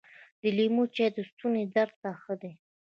د 0.41 0.43
لیمو 0.57 0.83
چای 0.95 1.09
د 1.15 1.19
ستوني 1.29 1.63
درد 1.75 1.93
ته 2.01 2.09
ښه 2.21 2.33
دي. 2.41 2.53